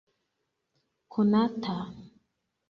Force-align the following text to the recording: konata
konata 1.13 1.77